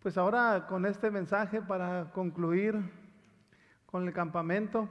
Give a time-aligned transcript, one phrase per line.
[0.00, 2.80] Pues ahora con este mensaje para concluir
[3.84, 4.88] con el campamento,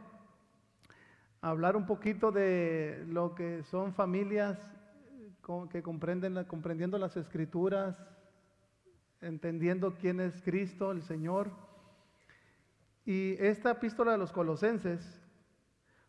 [1.40, 4.60] hablar un poquito de lo que son familias
[5.72, 7.98] que comprenden, comprendiendo las escrituras,
[9.22, 11.52] entendiendo quién es Cristo, el Señor.
[13.06, 15.22] Y esta epístola de los colosenses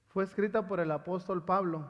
[0.09, 1.89] fue escrita por el apóstol Pablo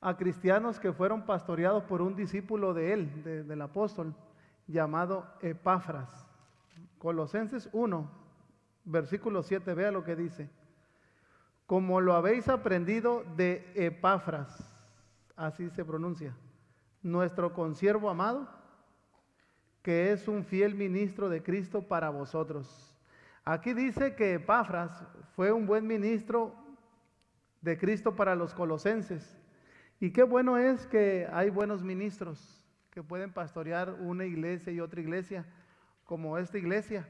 [0.00, 4.12] a cristianos que fueron pastoreados por un discípulo de él, del apóstol,
[4.66, 6.26] llamado Epáfras.
[6.98, 8.10] Colosenses 1,
[8.84, 10.50] versículo 7, vea lo que dice.
[11.66, 14.72] Como lo habéis aprendido de Epáfras,
[15.36, 16.34] así se pronuncia,
[17.02, 18.48] nuestro consiervo amado,
[19.82, 22.96] que es un fiel ministro de Cristo para vosotros.
[23.44, 25.04] Aquí dice que Epáfras
[25.34, 26.54] fue un buen ministro
[27.60, 29.38] de Cristo para los colosenses.
[30.00, 32.65] Y qué bueno es que hay buenos ministros
[32.96, 35.44] que pueden pastorear una iglesia y otra iglesia,
[36.06, 37.06] como esta iglesia.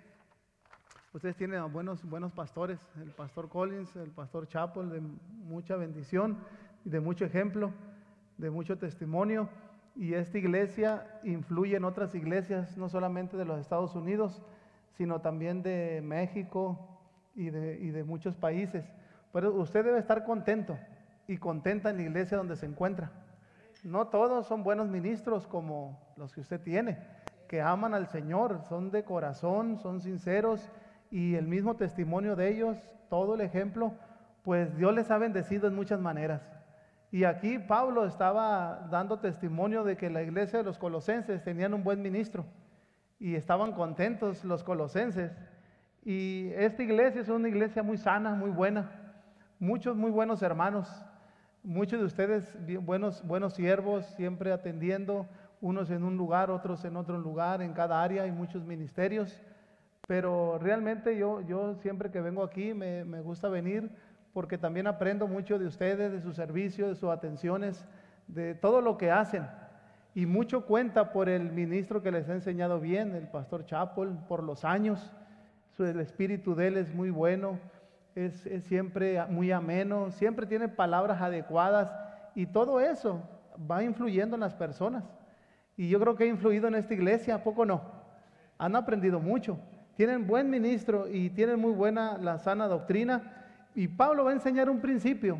[1.13, 6.39] Ustedes tienen buenos, buenos pastores, el pastor Collins, el pastor Chapel, de mucha bendición
[6.83, 7.71] de mucho ejemplo,
[8.37, 9.49] de mucho testimonio.
[9.95, 14.43] Y esta iglesia influye en otras iglesias, no solamente de los Estados Unidos,
[14.91, 16.99] sino también de México
[17.37, 18.85] y de, y de muchos países.
[19.33, 20.77] Pero usted debe estar contento
[21.29, 23.13] y contenta en la iglesia donde se encuentra.
[23.87, 26.99] No todos son buenos ministros como los que usted tiene,
[27.47, 30.73] que aman al Señor, son de corazón, son sinceros
[31.09, 32.77] y el mismo testimonio de ellos,
[33.09, 33.93] todo el ejemplo,
[34.43, 36.43] pues Dios les ha bendecido en muchas maneras.
[37.13, 41.85] Y aquí Pablo estaba dando testimonio de que la iglesia de los colosenses tenían un
[41.85, 42.45] buen ministro
[43.21, 45.31] y estaban contentos los colosenses.
[46.05, 48.91] Y esta iglesia es una iglesia muy sana, muy buena,
[49.61, 50.89] muchos muy buenos hermanos.
[51.67, 55.27] Muchos de ustedes buenos, buenos siervos, siempre atendiendo,
[55.61, 59.43] unos en un lugar, otros en otro lugar, en cada área, hay muchos ministerios.
[60.07, 63.91] Pero realmente yo, yo siempre que vengo aquí me, me gusta venir
[64.33, 67.85] porque también aprendo mucho de ustedes, de su servicio, de sus atenciones,
[68.29, 69.45] de todo lo que hacen.
[70.15, 74.45] Y mucho cuenta por el ministro que les ha enseñado bien, el pastor Chapel, por
[74.45, 75.13] los años.
[75.81, 77.59] El espíritu de él es muy bueno
[78.17, 81.93] es, siempre muy ameno, siempre tiene palabras adecuadas
[82.35, 83.23] y todo eso
[83.71, 85.05] va influyendo en las personas.
[85.77, 87.83] Y yo creo que ha influido en esta iglesia, poco no?
[88.59, 89.59] Han aprendido mucho,
[89.97, 93.45] tienen buen ministro y tienen muy buena la sana doctrina.
[93.75, 95.39] Y Pablo va a enseñar un principio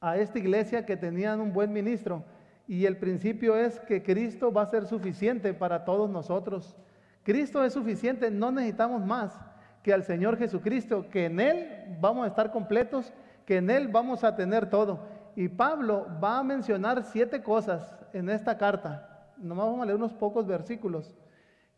[0.00, 2.24] a esta iglesia que tenían un buen ministro.
[2.66, 6.76] Y el principio es que Cristo va a ser suficiente para todos nosotros.
[7.22, 9.47] Cristo es suficiente, no necesitamos más
[9.88, 13.10] que al Señor Jesucristo, que en Él vamos a estar completos,
[13.46, 15.00] que en Él vamos a tener todo.
[15.34, 19.32] Y Pablo va a mencionar siete cosas en esta carta.
[19.38, 21.16] Nomás vamos a leer unos pocos versículos.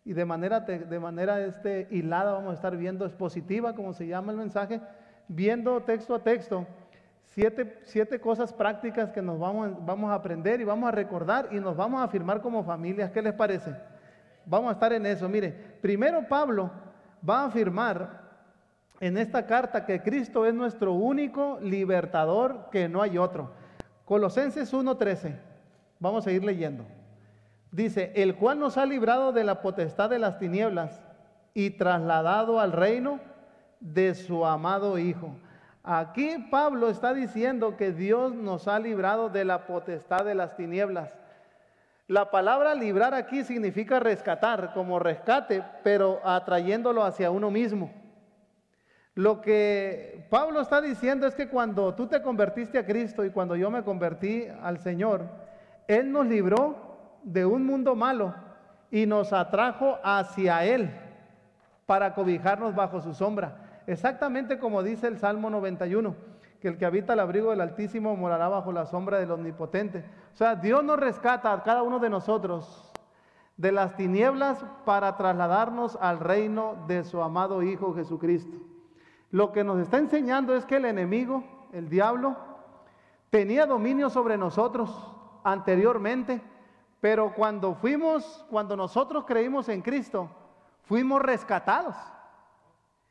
[0.04, 4.32] Y de manera, de manera este, hilada vamos a estar viendo expositiva, como se llama
[4.32, 4.80] el mensaje,
[5.28, 6.66] viendo texto a texto,
[7.26, 11.60] siete, siete cosas prácticas que nos vamos, vamos a aprender y vamos a recordar y
[11.60, 13.12] nos vamos a afirmar como familias.
[13.12, 13.72] ¿Qué les parece?
[14.46, 15.28] Vamos a estar en eso.
[15.28, 16.89] Mire, primero Pablo
[17.28, 18.20] va a afirmar
[19.00, 23.50] en esta carta que Cristo es nuestro único libertador, que no hay otro.
[24.04, 25.36] Colosenses 1:13.
[25.98, 26.84] Vamos a ir leyendo.
[27.72, 31.00] Dice, el cual nos ha librado de la potestad de las tinieblas
[31.54, 33.20] y trasladado al reino
[33.78, 35.34] de su amado Hijo.
[35.82, 41.16] Aquí Pablo está diciendo que Dios nos ha librado de la potestad de las tinieblas.
[42.10, 47.92] La palabra librar aquí significa rescatar, como rescate, pero atrayéndolo hacia uno mismo.
[49.14, 53.54] Lo que Pablo está diciendo es que cuando tú te convertiste a Cristo y cuando
[53.54, 55.22] yo me convertí al Señor,
[55.86, 58.34] Él nos libró de un mundo malo
[58.90, 60.90] y nos atrajo hacia Él
[61.86, 63.82] para cobijarnos bajo su sombra.
[63.86, 66.29] Exactamente como dice el Salmo 91
[66.60, 70.04] que el que habita el abrigo del Altísimo morará bajo la sombra del Omnipotente.
[70.34, 72.92] O sea, Dios nos rescata a cada uno de nosotros
[73.56, 78.56] de las tinieblas para trasladarnos al reino de su amado Hijo Jesucristo.
[79.30, 82.36] Lo que nos está enseñando es que el enemigo, el diablo,
[83.30, 84.90] tenía dominio sobre nosotros
[85.44, 86.42] anteriormente,
[87.00, 90.28] pero cuando fuimos, cuando nosotros creímos en Cristo,
[90.82, 91.96] fuimos rescatados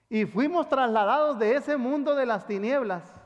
[0.09, 3.18] y fuimos trasladados de ese mundo de las tinieblas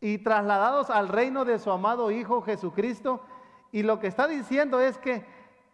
[0.00, 3.20] y trasladados al reino de su amado Hijo Jesucristo.
[3.72, 5.24] Y lo que está diciendo es que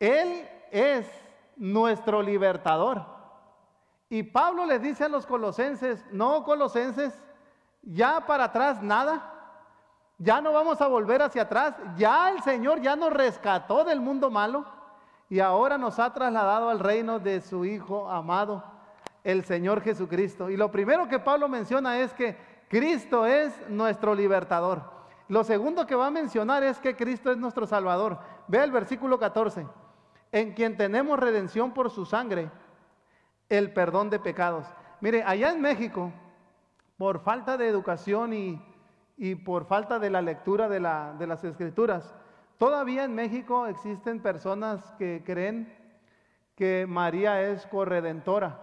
[0.00, 1.08] Él es
[1.56, 3.05] nuestro libertador.
[4.08, 7.23] Y Pablo les dice a los colosenses, no colosenses,
[7.82, 9.32] ya para atrás nada,
[10.19, 14.31] ya no vamos a volver hacia atrás, ya el Señor ya nos rescató del mundo
[14.31, 14.64] malo,
[15.29, 18.62] y ahora nos ha trasladado al reino de su Hijo amado,
[19.25, 20.50] el Señor Jesucristo.
[20.50, 22.37] Y lo primero que Pablo menciona es que
[22.68, 24.82] Cristo es nuestro libertador.
[25.28, 28.18] Lo segundo que va a mencionar es que Cristo es nuestro Salvador.
[28.48, 29.66] Ve el versículo 14.
[30.32, 32.50] En quien tenemos redención por su sangre,
[33.48, 34.66] el perdón de pecados.
[35.00, 36.12] Mire, allá en México,
[36.96, 40.80] por falta de educación y, por falta de la lectura de,
[41.19, 42.14] de las escrituras,
[42.58, 45.72] todavía en México existen personas que creen
[46.56, 48.60] que María es corredentora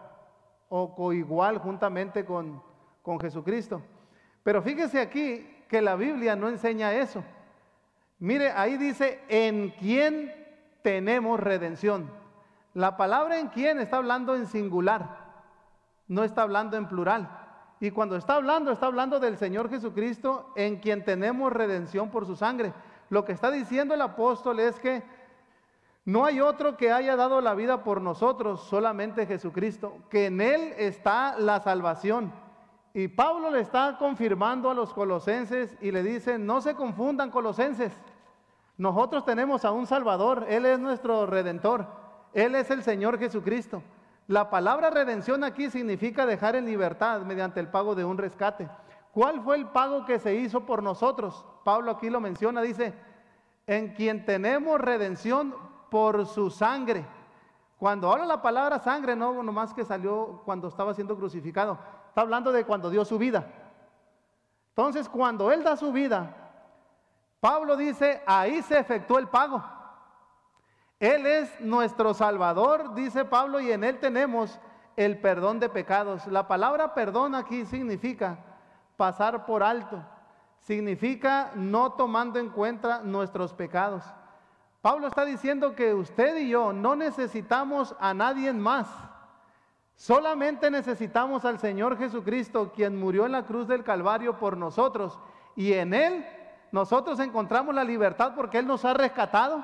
[0.69, 2.61] o coigual juntamente con,
[3.01, 3.81] con Jesucristo.
[4.43, 7.23] Pero fíjese aquí que la Biblia no enseña eso.
[8.19, 10.33] Mire, ahí dice, en quién
[10.81, 12.09] tenemos redención.
[12.73, 15.17] La palabra en quién está hablando en singular,
[16.07, 17.29] no está hablando en plural.
[17.79, 22.35] Y cuando está hablando, está hablando del Señor Jesucristo, en quien tenemos redención por su
[22.35, 22.73] sangre.
[23.09, 25.03] Lo que está diciendo el apóstol es que
[26.05, 30.73] no hay otro que haya dado la vida por nosotros, solamente Jesucristo, que en Él
[30.77, 32.33] está la salvación.
[32.93, 37.91] Y Pablo le está confirmando a los colosenses y le dice, no se confundan colosenses,
[38.77, 41.87] nosotros tenemos a un Salvador, Él es nuestro redentor,
[42.33, 43.81] Él es el Señor Jesucristo.
[44.27, 48.69] La palabra redención aquí significa dejar en libertad mediante el pago de un rescate.
[49.11, 51.45] ¿Cuál fue el pago que se hizo por nosotros?
[51.63, 52.93] Pablo aquí lo menciona, dice,
[53.67, 55.55] en quien tenemos redención
[55.89, 57.05] por su sangre.
[57.77, 61.77] Cuando habla la palabra sangre, no nomás que salió cuando estaba siendo crucificado,
[62.13, 63.43] está hablando de cuando dio su vida.
[64.69, 66.31] Entonces, cuando Él da su vida,
[67.39, 69.63] Pablo dice, ahí se efectuó el pago.
[70.99, 74.59] Él es nuestro Salvador, dice Pablo, y en Él tenemos
[74.95, 76.27] el perdón de pecados.
[76.27, 78.37] La palabra perdón aquí significa
[78.95, 79.99] pasar por alto,
[80.59, 84.03] significa no tomando en cuenta nuestros pecados.
[84.83, 88.87] Pablo está diciendo que usted y yo no necesitamos a nadie más.
[89.95, 95.19] Solamente necesitamos al Señor Jesucristo, quien murió en la cruz del Calvario por nosotros.
[95.55, 96.25] Y en Él
[96.71, 99.63] nosotros encontramos la libertad porque Él nos ha rescatado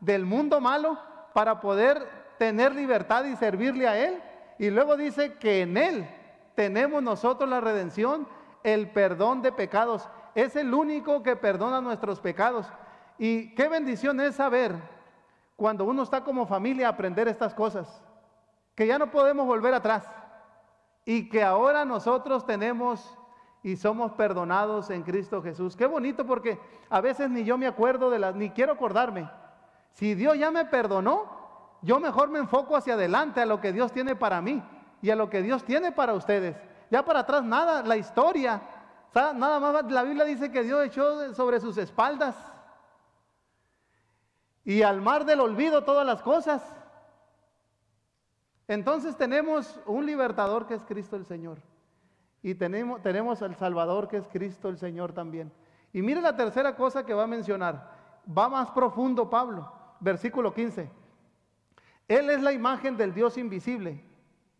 [0.00, 0.98] del mundo malo
[1.32, 2.06] para poder
[2.38, 4.22] tener libertad y servirle a Él.
[4.58, 6.08] Y luego dice que en Él
[6.54, 8.28] tenemos nosotros la redención,
[8.62, 10.08] el perdón de pecados.
[10.34, 12.66] Es el único que perdona nuestros pecados.
[13.18, 14.74] Y qué bendición es saber
[15.56, 18.02] cuando uno está como familia aprender estas cosas
[18.74, 20.08] que ya no podemos volver atrás
[21.04, 23.16] y que ahora nosotros tenemos
[23.62, 25.76] y somos perdonados en Cristo Jesús.
[25.76, 26.58] Qué bonito porque
[26.90, 29.30] a veces ni yo me acuerdo de las, ni quiero acordarme.
[29.92, 33.92] Si Dios ya me perdonó, yo mejor me enfoco hacia adelante a lo que Dios
[33.92, 34.62] tiene para mí
[35.00, 36.56] y a lo que Dios tiene para ustedes.
[36.90, 38.60] Ya para atrás nada, la historia,
[39.14, 42.36] nada más la Biblia dice que Dios echó sobre sus espaldas
[44.64, 46.73] y al mar del olvido todas las cosas.
[48.68, 51.58] Entonces tenemos un libertador que es Cristo el Señor.
[52.42, 55.52] Y tenemos, tenemos al Salvador que es Cristo el Señor también.
[55.92, 57.90] Y mire la tercera cosa que va a mencionar.
[58.26, 59.70] Va más profundo Pablo.
[60.00, 60.90] Versículo 15.
[62.08, 64.04] Él es la imagen del Dios invisible,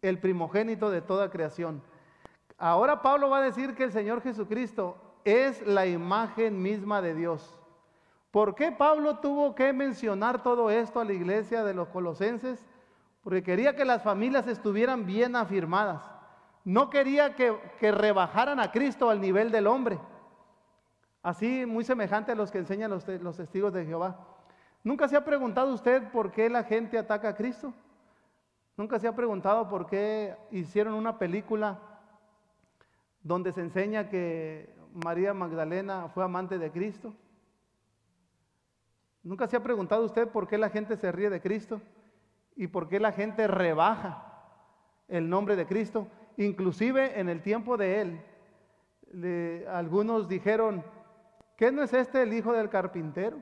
[0.01, 1.83] el primogénito de toda creación.
[2.57, 7.59] Ahora Pablo va a decir que el Señor Jesucristo es la imagen misma de Dios.
[8.31, 12.67] ¿Por qué Pablo tuvo que mencionar todo esto a la iglesia de los colosenses?
[13.25, 16.03] Porque quería que las familias estuvieran bien afirmadas.
[16.63, 19.99] No quería que, rebajaran a Cristo al nivel del hombre.
[21.23, 24.29] Así, muy semejante a los que enseñan los, los testigos de Jehová.
[24.83, 27.73] ¿Nunca se ha preguntado usted por qué la gente ataca a Cristo?
[28.77, 31.81] ¿Nunca se ha preguntado por qué hicieron una película
[33.23, 37.15] donde se enseña que María Magdalena fue amante de Cristo?
[39.23, 41.81] ¿Nunca se ha preguntado usted por qué la gente se ríe de Cristo?
[42.57, 44.23] Y por qué la gente rebaja
[45.09, 46.09] el nombre de Cristo.
[46.37, 50.85] Inclusive en el tiempo de él, algunos dijeron,
[51.57, 53.39] ¿qué no es este el hijo del carpintero?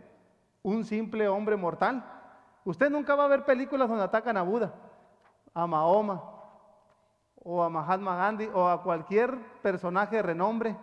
[0.63, 2.05] Un simple hombre mortal.
[2.65, 4.75] Usted nunca va a ver películas donde atacan a Buda,
[5.55, 6.23] a Mahoma,
[7.45, 10.77] o a Mahatma Gandhi, o a cualquier personaje de renombre.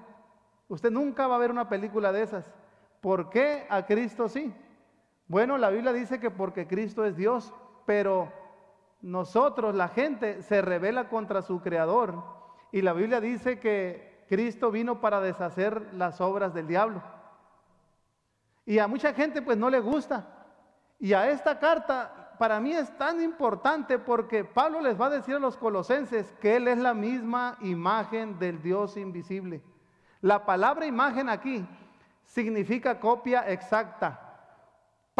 [0.67, 2.51] Usted nunca va a ver una película de esas.
[3.00, 4.53] ¿Por qué a Cristo sí?
[5.27, 7.53] Bueno, la Biblia dice que porque Cristo es Dios,
[7.89, 8.31] pero
[9.01, 12.24] nosotros, la gente, se revela contra su creador.
[12.72, 17.01] Y la Biblia dice que Cristo vino para deshacer las obras del diablo.
[18.63, 20.27] Y a mucha gente pues no le gusta.
[21.00, 25.38] Y a esta carta para mí es tan importante porque Pablo les va a decir
[25.38, 29.63] a los colosenses que Él es la misma imagen del Dios invisible.
[30.22, 31.67] La palabra imagen aquí
[32.24, 34.28] significa copia exacta.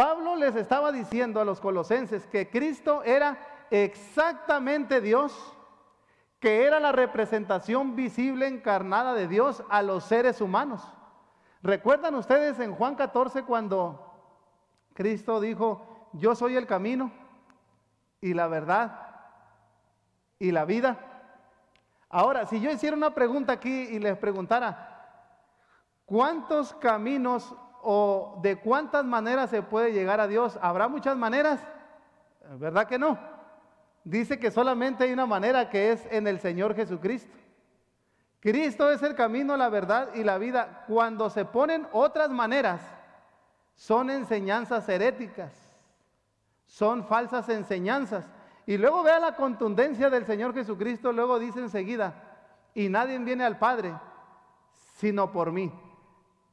[0.00, 3.36] Pablo les estaba diciendo a los colosenses que Cristo era
[3.70, 5.30] exactamente Dios,
[6.38, 10.82] que era la representación visible encarnada de Dios a los seres humanos.
[11.62, 14.10] ¿Recuerdan ustedes en Juan 14 cuando
[14.94, 17.12] Cristo dijo, yo soy el camino
[18.22, 19.06] y la verdad
[20.38, 20.96] y la vida?
[22.08, 25.28] Ahora, si yo hiciera una pregunta aquí y les preguntara,
[26.06, 30.58] ¿cuántos caminos o de cuántas maneras se puede llegar a Dios?
[30.60, 31.60] ¿Habrá muchas maneras?
[32.58, 33.18] ¿Verdad que no?
[34.04, 37.36] Dice que solamente hay una manera que es en el Señor Jesucristo.
[38.40, 40.84] Cristo es el camino, la verdad y la vida.
[40.88, 42.80] Cuando se ponen otras maneras,
[43.74, 45.52] son enseñanzas heréticas,
[46.66, 48.24] son falsas enseñanzas.
[48.66, 52.14] Y luego vea la contundencia del Señor Jesucristo, luego dice enseguida,
[52.74, 53.94] y nadie viene al Padre
[55.00, 55.72] sino por mí.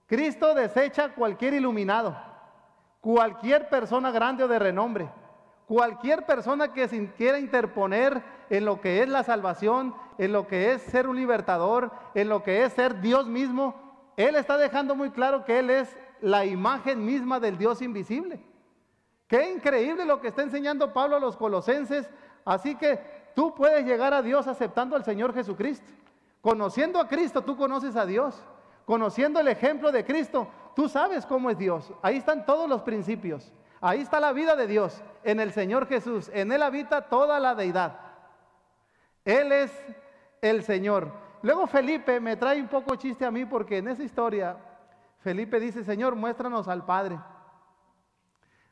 [0.07, 2.17] Cristo desecha cualquier iluminado,
[3.01, 5.09] cualquier persona grande o de renombre,
[5.67, 10.71] cualquier persona que se quiera interponer en lo que es la salvación, en lo que
[10.71, 13.75] es ser un libertador, en lo que es ser Dios mismo,
[14.15, 18.41] Él está dejando muy claro que Él es la imagen misma del Dios invisible.
[19.27, 22.09] Qué increíble lo que está enseñando Pablo a los colosenses.
[22.45, 22.99] Así que
[23.35, 25.85] tú puedes llegar a Dios aceptando al Señor Jesucristo.
[26.41, 28.41] Conociendo a Cristo, tú conoces a Dios.
[28.87, 31.91] Conociendo el ejemplo de Cristo, tú sabes cómo es Dios.
[32.01, 33.51] Ahí están todos los principios.
[33.81, 36.31] Ahí está la vida de Dios, en el Señor Jesús.
[36.33, 37.99] En Él habita toda la deidad.
[39.25, 39.77] Él es
[40.41, 41.11] el Señor.
[41.41, 44.55] Luego Felipe me trae un poco chiste a mí porque en esa historia
[45.19, 47.19] Felipe dice, Señor, muéstranos al Padre.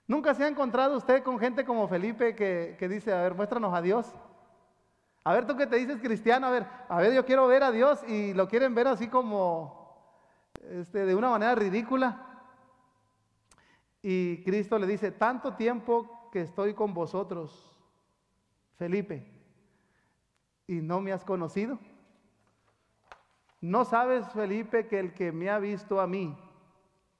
[0.08, 3.82] ¿Nunca se ha encontrado usted con gente como Felipe que, dice, a ver, muéstranos a
[3.82, 4.16] Dios?
[5.26, 7.72] A ver, tú que te dices cristiano, a ver, a ver, yo quiero ver a
[7.72, 9.85] Dios y lo quieren ver así como
[10.72, 12.22] este, de una manera ridícula.
[14.02, 17.76] Y Cristo le dice, tanto tiempo que estoy con vosotros,
[18.76, 19.26] Felipe,
[20.68, 21.80] y no me has conocido.
[23.62, 26.38] ¿No sabes, Felipe, que el que me ha visto a mí,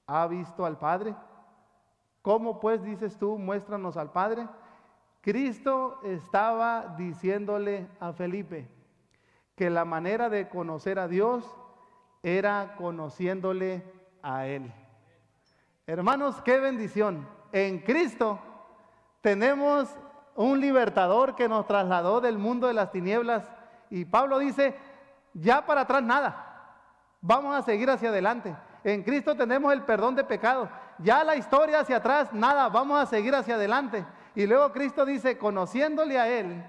[0.06, 1.16] ha visto al Padre?
[2.22, 4.48] ¿Cómo pues dices tú, muéstranos al Padre?
[5.22, 8.68] Cristo estaba diciéndole a Felipe
[9.56, 11.58] que la manera de conocer a Dios
[12.26, 13.84] era conociéndole
[14.24, 14.74] a Él.
[15.86, 17.28] Hermanos, qué bendición.
[17.52, 18.40] En Cristo
[19.22, 19.88] tenemos
[20.34, 23.48] un libertador que nos trasladó del mundo de las tinieblas.
[23.92, 24.76] Y Pablo dice,
[25.36, 26.80] ya para atrás nada,
[27.22, 28.56] vamos a seguir hacia adelante.
[28.84, 30.68] En Cristo tenemos el perdón de pecados.
[30.98, 34.04] Ya la historia hacia atrás, nada, vamos a seguir hacia adelante.
[34.34, 36.66] Y luego Cristo dice, conociéndole a Él,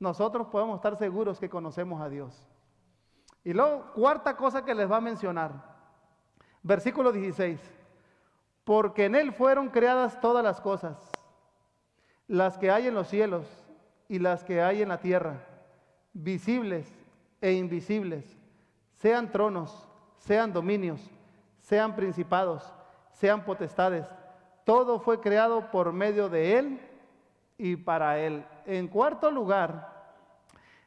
[0.00, 2.49] nosotros podemos estar seguros que conocemos a Dios.
[3.44, 5.52] Y luego, cuarta cosa que les va a mencionar,
[6.62, 7.60] versículo 16,
[8.64, 11.10] porque en Él fueron creadas todas las cosas
[12.30, 13.44] las que hay en los cielos
[14.08, 15.44] y las que hay en la tierra,
[16.12, 16.88] visibles
[17.40, 18.24] e invisibles,
[18.94, 21.00] sean tronos, sean dominios,
[21.58, 22.72] sean principados,
[23.14, 24.06] sean potestades.
[24.64, 26.80] Todo fue creado por medio de Él
[27.58, 28.46] y para Él.
[28.64, 29.92] En cuarto lugar,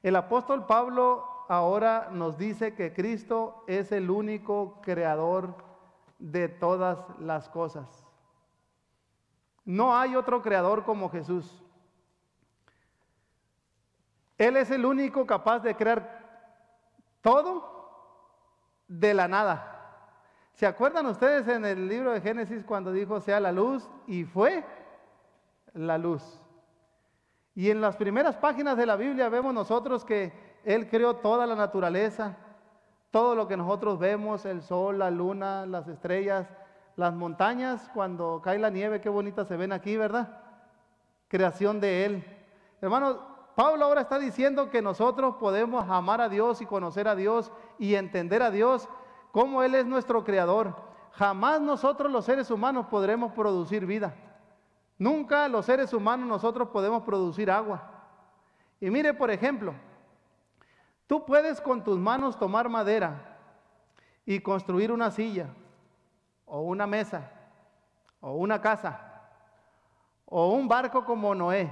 [0.01, 5.55] el apóstol Pablo ahora nos dice que Cristo es el único creador
[6.19, 8.05] de todas las cosas.
[9.65, 11.63] No hay otro creador como Jesús.
[14.37, 16.21] Él es el único capaz de crear
[17.21, 17.71] todo
[18.87, 19.69] de la nada.
[20.53, 24.63] ¿Se acuerdan ustedes en el libro de Génesis cuando dijo sea la luz y fue
[25.73, 26.41] la luz?
[27.55, 31.55] Y en las primeras páginas de la Biblia vemos nosotros que Él creó toda la
[31.55, 32.37] naturaleza,
[33.11, 36.47] todo lo que nosotros vemos, el sol, la luna, las estrellas,
[36.95, 40.41] las montañas, cuando cae la nieve, qué bonitas se ven aquí, ¿verdad?
[41.27, 42.23] Creación de Él.
[42.81, 43.17] Hermanos,
[43.55, 47.95] Pablo ahora está diciendo que nosotros podemos amar a Dios y conocer a Dios y
[47.95, 48.87] entender a Dios
[49.31, 50.75] como Él es nuestro creador.
[51.11, 54.15] Jamás nosotros los seres humanos podremos producir vida.
[54.97, 57.89] Nunca los seres humanos nosotros podemos producir agua.
[58.79, 59.73] Y mire, por ejemplo,
[61.07, 63.37] tú puedes con tus manos tomar madera
[64.25, 65.47] y construir una silla
[66.45, 67.31] o una mesa,
[68.19, 68.99] o una casa,
[70.25, 71.71] o un barco como Noé.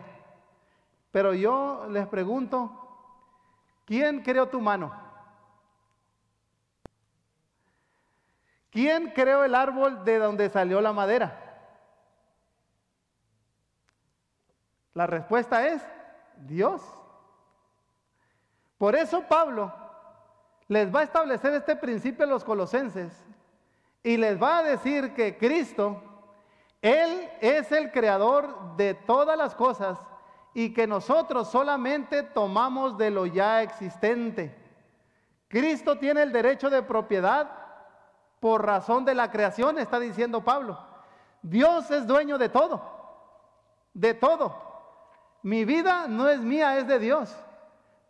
[1.11, 2.71] Pero yo les pregunto,
[3.85, 4.91] ¿quién creó tu mano?
[8.71, 11.37] ¿Quién creó el árbol de donde salió la madera?
[14.93, 15.85] La respuesta es
[16.37, 16.81] Dios.
[18.81, 19.71] Por eso Pablo
[20.67, 23.13] les va a establecer este principio a los colosenses
[24.01, 26.01] y les va a decir que Cristo
[26.81, 29.99] Él es el creador de todas las cosas
[30.55, 34.57] y que nosotros solamente tomamos de lo ya existente.
[35.47, 37.51] Cristo tiene el derecho de propiedad
[38.39, 40.79] por razón de la creación, está diciendo Pablo.
[41.43, 42.81] Dios es dueño de todo,
[43.93, 44.59] de todo.
[45.43, 47.37] Mi vida no es mía, es de Dios.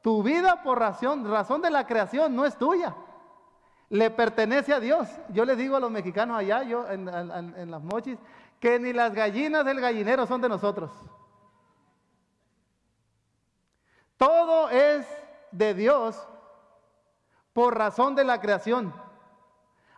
[0.01, 2.95] Tu vida por razón, razón de la creación no es tuya.
[3.89, 5.07] Le pertenece a Dios.
[5.29, 8.17] Yo les digo a los mexicanos allá, yo en, en las mochis,
[8.59, 10.91] que ni las gallinas del gallinero son de nosotros.
[14.17, 15.07] Todo es
[15.51, 16.27] de Dios
[17.53, 18.93] por razón de la creación.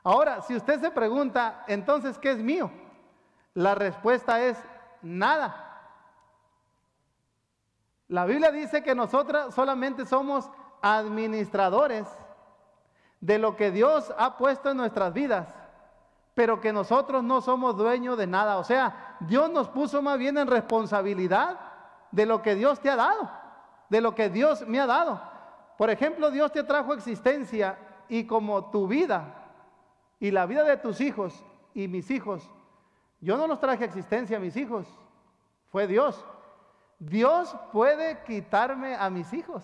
[0.04, 2.72] Ahora, si usted se pregunta, entonces, ¿qué es mío?
[3.54, 4.58] La respuesta es
[5.02, 5.73] nada.
[8.14, 10.48] La Biblia dice que nosotros solamente somos
[10.84, 12.08] administradores
[13.20, 15.48] de lo que Dios ha puesto en nuestras vidas,
[16.36, 18.60] pero que nosotros no somos dueños de nada.
[18.60, 21.60] O sea, Dios nos puso más bien en responsabilidad
[22.12, 23.32] de lo que Dios te ha dado,
[23.90, 25.20] de lo que Dios me ha dado.
[25.76, 27.80] Por ejemplo, Dios te trajo existencia
[28.10, 29.24] y como tu vida
[30.20, 31.44] y la vida de tus hijos
[31.74, 32.48] y mis hijos,
[33.22, 34.86] yo no los traje existencia a mis hijos,
[35.72, 36.24] fue Dios.
[37.06, 39.64] Dios puede quitarme a mis hijos.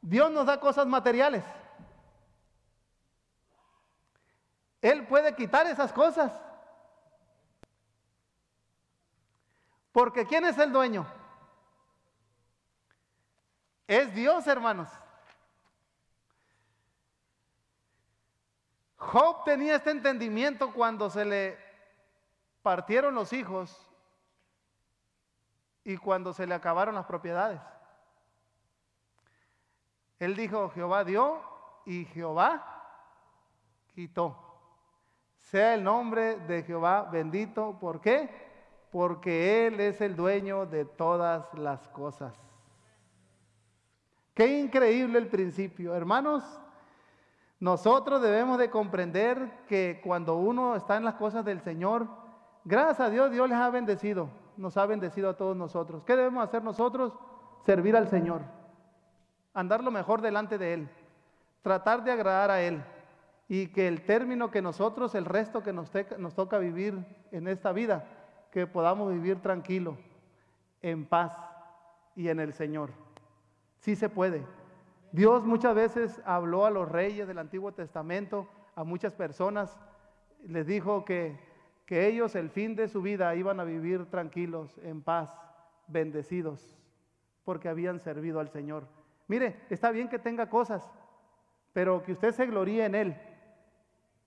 [0.00, 1.44] Dios nos da cosas materiales.
[4.80, 6.32] Él puede quitar esas cosas.
[9.92, 11.06] Porque ¿quién es el dueño?
[13.86, 14.88] Es Dios, hermanos.
[19.00, 21.58] Job tenía este entendimiento cuando se le
[22.62, 23.90] partieron los hijos
[25.82, 27.60] y cuando se le acabaron las propiedades.
[30.18, 31.40] Él dijo, Jehová dio
[31.86, 32.62] y Jehová
[33.94, 34.36] quitó.
[35.38, 37.78] Sea el nombre de Jehová bendito.
[37.80, 38.28] ¿Por qué?
[38.92, 42.34] Porque Él es el dueño de todas las cosas.
[44.34, 45.94] Qué increíble el principio.
[45.94, 46.44] Hermanos,
[47.60, 52.08] nosotros debemos de comprender que cuando uno está en las cosas del Señor,
[52.64, 56.02] gracias a Dios, Dios les ha bendecido, nos ha bendecido a todos nosotros.
[56.06, 57.12] ¿Qué debemos hacer nosotros?
[57.66, 58.40] Servir al Señor,
[59.52, 60.88] andar lo mejor delante de Él,
[61.60, 62.82] tratar de agradar a Él
[63.46, 67.72] y que el término que nosotros, el resto que nos, nos toca vivir en esta
[67.72, 68.06] vida,
[68.50, 69.98] que podamos vivir tranquilo,
[70.80, 71.36] en paz
[72.16, 72.90] y en el Señor.
[73.80, 74.46] Sí se puede.
[75.12, 79.76] Dios muchas veces habló a los reyes del Antiguo Testamento, a muchas personas,
[80.46, 81.36] les dijo que,
[81.84, 85.36] que ellos el fin de su vida iban a vivir tranquilos, en paz,
[85.88, 86.78] bendecidos,
[87.44, 88.86] porque habían servido al Señor.
[89.26, 90.88] Mire, está bien que tenga cosas,
[91.72, 93.16] pero que usted se gloríe en Él.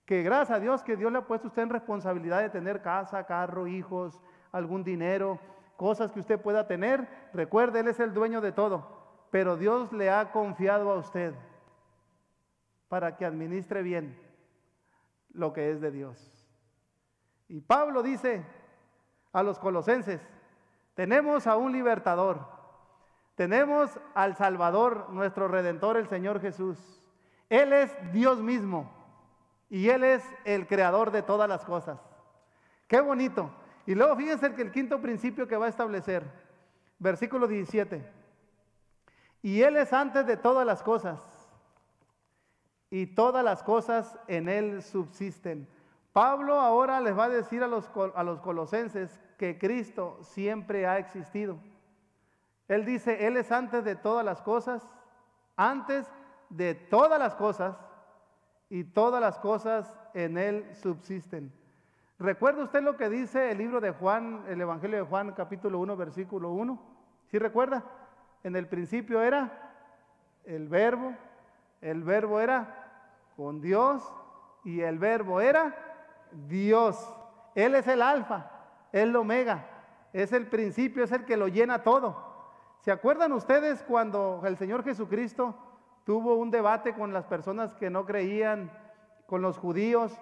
[0.04, 3.24] Que gracias a Dios que Dios le ha puesto usted en responsabilidad de tener casa,
[3.24, 4.20] carro, hijos,
[4.52, 5.40] algún dinero,
[5.78, 7.08] cosas que usted pueda tener.
[7.32, 9.03] Recuerde, Él es el dueño de todo
[9.34, 11.34] pero Dios le ha confiado a usted
[12.86, 14.16] para que administre bien
[15.32, 16.46] lo que es de Dios.
[17.48, 18.46] Y Pablo dice
[19.32, 20.20] a los colosenses,
[20.94, 22.46] tenemos a un libertador,
[23.34, 26.78] tenemos al Salvador, nuestro Redentor, el Señor Jesús.
[27.50, 28.88] Él es Dios mismo
[29.68, 31.98] y Él es el creador de todas las cosas.
[32.86, 33.50] Qué bonito.
[33.84, 36.22] Y luego fíjense que el quinto principio que va a establecer,
[37.00, 38.22] versículo 17.
[39.44, 41.20] Y Él es antes de todas las cosas.
[42.88, 45.68] Y todas las cosas en Él subsisten.
[46.14, 50.96] Pablo ahora les va a decir a los, a los colosenses que Cristo siempre ha
[50.96, 51.58] existido.
[52.68, 54.88] Él dice, Él es antes de todas las cosas,
[55.56, 56.06] antes
[56.48, 57.76] de todas las cosas,
[58.70, 61.52] y todas las cosas en Él subsisten.
[62.18, 65.98] ¿Recuerda usted lo que dice el libro de Juan, el Evangelio de Juan, capítulo 1,
[65.98, 66.80] versículo 1?
[67.26, 67.84] ¿Sí recuerda?
[68.44, 69.72] En el principio era
[70.44, 71.14] el verbo,
[71.80, 74.02] el verbo era con Dios
[74.64, 75.74] y el verbo era
[76.30, 77.10] Dios.
[77.54, 78.50] Él es el alfa,
[78.92, 79.64] el omega,
[80.12, 82.34] es el principio, es el que lo llena todo.
[82.80, 85.54] ¿Se acuerdan ustedes cuando el Señor Jesucristo
[86.04, 88.70] tuvo un debate con las personas que no creían,
[89.24, 90.12] con los judíos,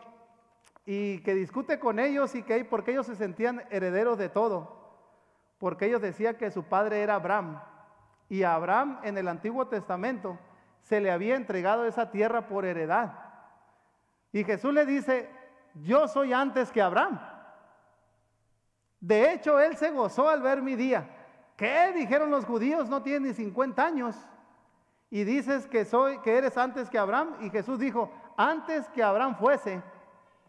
[0.86, 4.80] y que discute con ellos y que porque ellos se sentían herederos de todo?
[5.58, 7.60] Porque ellos decían que su padre era Abraham
[8.32, 10.38] y a Abraham en el Antiguo Testamento
[10.80, 13.12] se le había entregado esa tierra por heredad.
[14.32, 15.28] Y Jesús le dice,
[15.74, 17.20] yo soy antes que Abraham.
[18.98, 21.10] De hecho, él se gozó al ver mi día.
[21.58, 21.92] ¿Qué?
[21.94, 24.16] Dijeron los judíos, no tienes ni 50 años.
[25.10, 27.36] Y dices que soy, que eres antes que Abraham.
[27.42, 29.82] Y Jesús dijo, antes que Abraham fuese,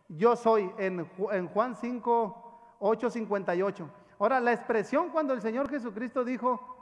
[0.08, 3.90] yo soy, en, en Juan 5, 8, 58.
[4.20, 6.73] Ahora, la expresión cuando el Señor Jesucristo dijo,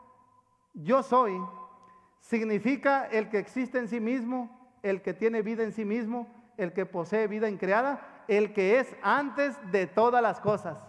[0.73, 1.41] yo soy,
[2.19, 6.73] significa el que existe en sí mismo, el que tiene vida en sí mismo, el
[6.73, 10.83] que posee vida increada, el que es antes de todas las cosas.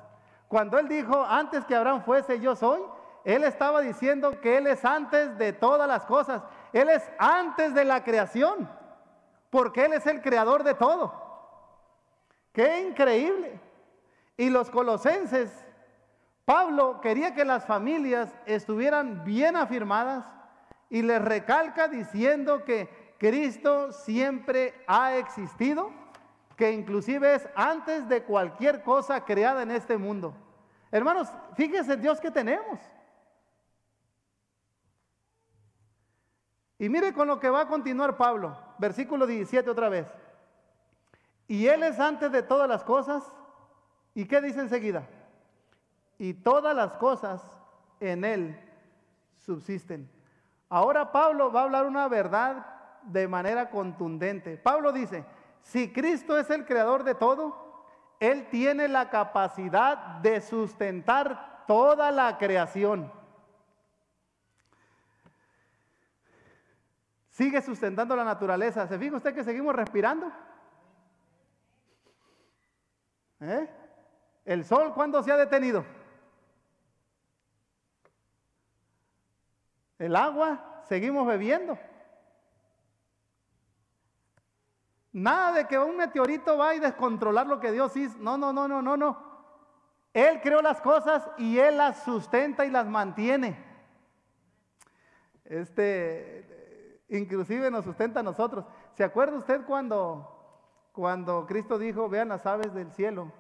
[0.49, 2.81] Cuando Él dijo, antes que Abraham fuese, yo soy,
[3.25, 6.43] Él estaba diciendo que Él es antes de todas las cosas.
[6.73, 8.69] Él es antes de la creación,
[9.51, 11.13] porque Él es el creador de todo.
[12.53, 13.59] Qué increíble.
[14.37, 15.67] Y los colosenses,
[16.45, 20.27] Pablo quería que las familias estuvieran bien afirmadas
[20.91, 25.91] y les recalca diciendo que Cristo siempre ha existido
[26.57, 30.35] que inclusive es antes de cualquier cosa creada en este mundo.
[30.91, 32.79] Hermanos, fíjense Dios que tenemos.
[36.79, 40.09] Y mire con lo que va a continuar Pablo, versículo 17 otra vez.
[41.47, 43.33] Y Él es antes de todas las cosas.
[44.15, 45.09] ¿Y qué dice enseguida?
[46.23, 47.43] Y todas las cosas
[47.99, 48.57] en Él
[49.39, 50.09] subsisten.
[50.69, 52.65] Ahora Pablo va a hablar una verdad
[53.03, 54.57] de manera contundente.
[54.57, 55.25] Pablo dice,
[55.63, 62.39] si Cristo es el creador de todo, Él tiene la capacidad de sustentar toda la
[62.39, 63.13] creación.
[67.31, 68.87] Sigue sustentando la naturaleza.
[68.87, 70.31] ¿Se fija usted que seguimos respirando?
[73.41, 73.69] ¿Eh?
[74.45, 75.85] ¿El sol cuándo se ha detenido?
[80.03, 81.79] El agua, seguimos bebiendo.
[85.13, 88.19] Nada de que un meteorito va y descontrolar lo que Dios hizo.
[88.19, 89.17] No, no, no, no, no, no.
[90.13, 93.65] Él creó las cosas y Él las sustenta y las mantiene.
[95.45, 98.65] Este, inclusive nos sustenta a nosotros.
[98.95, 103.31] ¿Se acuerda usted cuando, cuando Cristo dijo, vean las aves del cielo,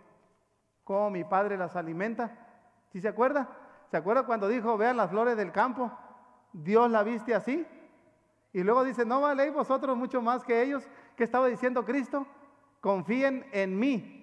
[0.85, 2.38] cómo mi Padre las alimenta?
[2.92, 3.48] ¿Sí se acuerda?
[3.90, 5.90] ¿Se acuerda cuando dijo, vean las flores del campo?
[6.53, 7.67] Dios la viste así.
[8.53, 10.87] Y luego dice, no valéis vosotros mucho más que ellos.
[11.17, 12.27] ¿Qué estaba diciendo Cristo?
[12.81, 14.19] Confíen en mí.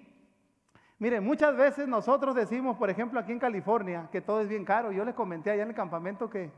[0.98, 4.92] Mire, muchas veces nosotros decimos, por ejemplo, aquí en California, que todo es bien caro.
[4.92, 6.52] Yo les comenté allá en el campamento que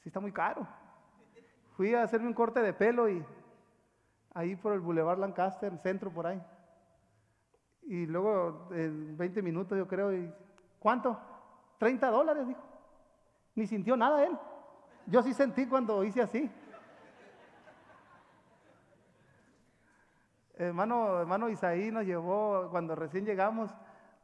[0.00, 0.66] sí está muy caro.
[1.76, 3.24] Fui a hacerme un corte de pelo y
[4.34, 6.40] ahí por el Boulevard Lancaster, centro por ahí.
[7.84, 10.32] Y luego en 20 minutos yo creo, y
[10.78, 11.18] ¿cuánto?
[11.78, 12.60] 30 dólares, dijo.
[13.54, 14.38] Ni sintió nada él.
[15.10, 16.48] Yo sí sentí cuando hice así.
[20.54, 23.74] Hermano, hermano Isaí nos llevó cuando recién llegamos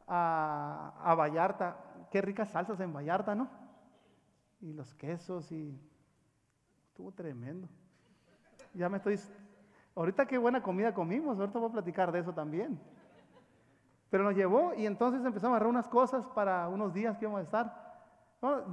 [0.07, 1.75] a, Vallarta.
[2.09, 3.49] Qué ricas salsas en Vallarta, ¿no?
[4.61, 5.77] Y los quesos y
[6.87, 7.67] estuvo tremendo.
[8.73, 9.19] Ya me estoy...
[9.93, 12.79] Ahorita qué buena comida comimos, ahorita voy a platicar de eso también.
[14.09, 17.41] Pero nos llevó y entonces empezamos a agarrar unas cosas para unos días que íbamos
[17.41, 17.99] a estar.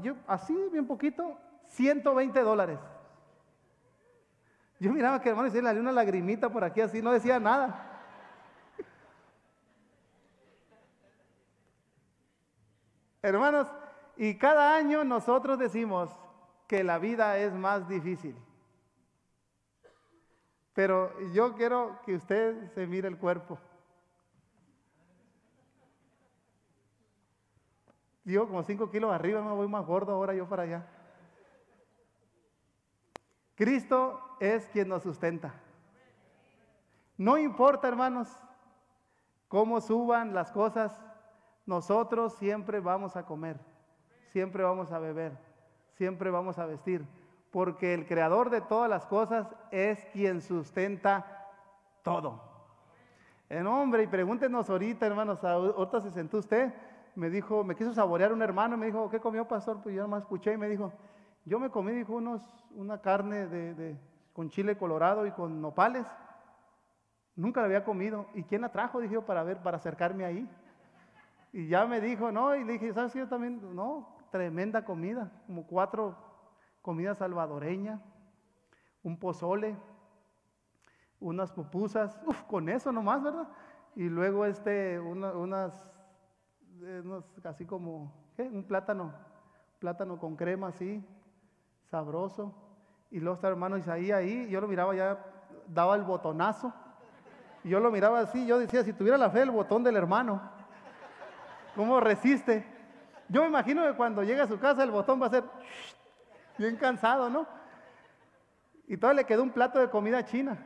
[0.01, 1.37] yo, así, bien poquito,
[1.69, 2.79] 120 dólares.
[4.81, 8.03] Yo miraba que hermano y le una lagrimita por aquí así, no decía nada.
[13.23, 13.69] Hermanos,
[14.17, 16.11] y cada año nosotros decimos
[16.67, 18.37] que la vida es más difícil.
[20.75, 23.59] Pero yo quiero que usted se mire el cuerpo.
[28.25, 30.94] Yo como 5 kilos arriba me voy más gordo ahora yo para allá.
[33.55, 35.55] Cristo es quien nos sustenta.
[37.17, 38.29] No importa, hermanos,
[39.49, 41.01] cómo suban las cosas,
[41.65, 43.59] nosotros siempre vamos a comer,
[44.33, 45.39] siempre vamos a beber,
[45.93, 47.07] siempre vamos a vestir,
[47.53, 51.53] porque el creador de todas las cosas es quien sustenta
[52.03, 52.43] todo.
[53.49, 56.75] En hombre, y pregúntenos ahorita, hermanos, ahorita se sentó usted,
[57.15, 59.81] me dijo, me quiso saborear un hermano, me dijo, ¿qué comió pastor?
[59.81, 60.93] Pues yo nomás escuché y me dijo,
[61.45, 63.99] yo me comí, dijo, unos, una carne de,
[64.33, 66.07] con chile colorado y con nopales.
[67.37, 68.27] Nunca la había comido.
[68.35, 69.01] ¿Y quién la trajo?
[69.01, 70.49] Dije para ver, para acercarme ahí.
[71.53, 73.21] Y ya me dijo, no, y le dije, ¿sabes qué?
[73.21, 76.17] Yo también, no, tremenda comida, como cuatro
[76.83, 78.01] comidas salvadoreñas,
[79.03, 79.77] un pozole,
[81.21, 83.49] unas pupusas, uf, con eso nomás, ¿verdad?
[83.95, 85.95] Y luego este, unas,
[86.83, 88.43] eh, unos, así como, ¿qué?
[88.43, 89.15] Un plátano,
[89.79, 91.07] plátano con crema así,
[91.95, 92.53] sabroso.
[93.13, 95.17] Y luego está el hermano Isaí ahí, yo lo miraba ya,
[95.69, 96.75] daba el botonazo.
[97.63, 100.43] Y yo lo miraba así, yo decía, si tuviera la fe, el botón del hermano,
[101.77, 102.67] ¿cómo resiste?
[103.29, 105.45] Yo me imagino que cuando llegue a su casa el botón va a ser
[106.59, 107.47] bien cansado, ¿no?
[108.89, 110.59] Y todavía le quedó un plato de comida china.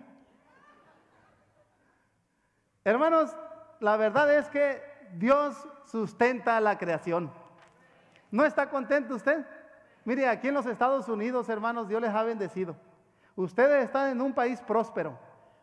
[2.84, 3.36] Hermanos,
[3.80, 7.30] la verdad es que Dios sustenta la creación.
[8.30, 9.44] ¿No está contento usted?
[10.08, 12.74] Mire, aquí en los Estados Unidos, hermanos, Dios les ha bendecido.
[13.36, 15.18] Ustedes están en un país próspero.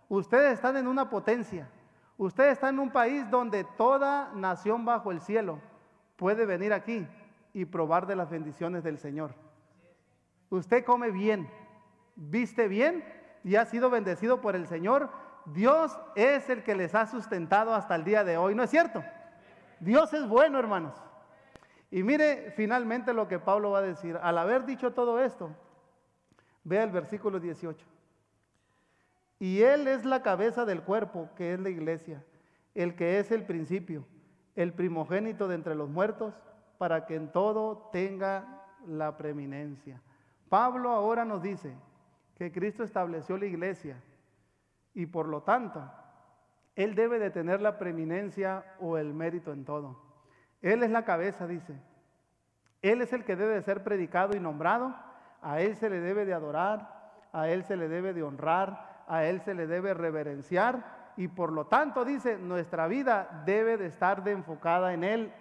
[0.08, 1.68] Ustedes están en una potencia.
[2.16, 5.58] Ustedes están en un país donde toda nación bajo el cielo
[6.16, 7.08] puede venir aquí
[7.54, 9.34] y probar de las bendiciones del Señor.
[10.52, 11.50] Usted come bien,
[12.16, 13.04] viste bien
[13.44, 15.10] y ha sido bendecido por el Señor.
[15.46, 19.04] Dios es el que les ha sustentado hasta el día de hoy, ¿no es cierto?
[19.80, 20.94] Dios es bueno, hermanos.
[21.96, 24.20] Y mire finalmente lo que Pablo va a decir.
[24.22, 25.56] Al haber dicho todo esto,
[26.66, 27.88] vea el versículo 18.
[29.40, 32.22] Y Él es la cabeza del cuerpo, que es la iglesia,
[32.74, 34.06] el que es el principio,
[34.58, 36.34] el primogénito de entre los muertos,
[36.78, 40.02] para que en todo tenga la preeminencia.
[40.50, 41.78] Pablo ahora nos dice
[42.36, 44.04] que Cristo estableció la iglesia
[44.94, 45.90] y por lo tanto,
[46.76, 50.05] Él debe de tener la preeminencia o el mérito en todo.
[50.66, 51.80] Él es la cabeza, dice.
[52.82, 54.96] Él es el que debe de ser predicado y nombrado.
[55.44, 59.26] A Él se le debe de adorar, a Él se le debe de honrar, a
[59.26, 64.24] Él se le debe reverenciar y por lo tanto dice, nuestra vida debe de estar
[64.24, 65.32] de enfocada en Él.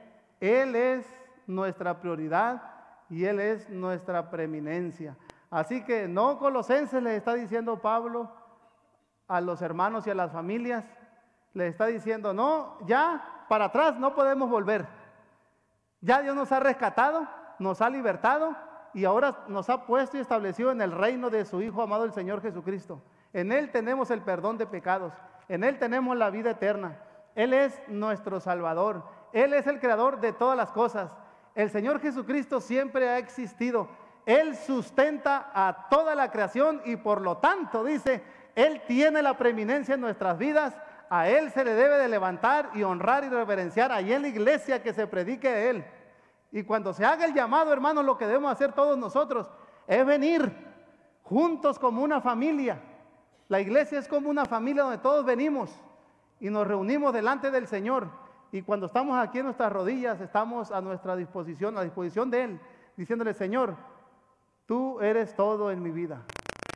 [0.40, 1.06] Él es
[1.46, 2.62] nuestra prioridad
[3.08, 5.16] y Él es nuestra preeminencia.
[5.50, 8.30] Así que no colosenses le está diciendo Pablo
[9.26, 10.84] a los hermanos y a las familias,
[11.54, 14.87] le está diciendo, no, ya para atrás no podemos volver.
[16.04, 17.26] Ya Dios nos ha rescatado,
[17.58, 18.54] nos ha libertado
[18.92, 22.12] y ahora nos ha puesto y establecido en el reino de su Hijo amado el
[22.12, 23.02] Señor Jesucristo.
[23.32, 25.14] En Él tenemos el perdón de pecados.
[25.48, 26.98] En Él tenemos la vida eterna.
[27.34, 29.02] Él es nuestro Salvador.
[29.32, 31.10] Él es el creador de todas las cosas.
[31.54, 33.88] El Señor Jesucristo siempre ha existido.
[34.26, 38.22] Él sustenta a toda la creación y por lo tanto dice,
[38.54, 40.76] Él tiene la preeminencia en nuestras vidas.
[41.10, 44.82] A Él se le debe de levantar y honrar y reverenciar allí en la iglesia
[44.82, 45.84] que se predique de Él.
[46.52, 49.50] Y cuando se haga el llamado, hermanos, lo que debemos hacer todos nosotros
[49.86, 50.52] es venir
[51.22, 52.80] juntos como una familia
[53.48, 55.70] la iglesia es como una familia donde todos venimos
[56.40, 58.08] y nos reunimos delante del Señor.
[58.52, 62.60] Y cuando estamos aquí en nuestras rodillas, estamos a nuestra disposición, a disposición de Él,
[62.96, 63.76] diciéndole, Señor,
[64.66, 66.22] tú eres todo en mi vida.